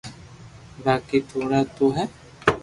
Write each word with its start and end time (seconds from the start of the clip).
باقي 0.83 1.19
ٿوڙا 1.29 1.61
تو 1.75 1.85
ھي 1.95 2.05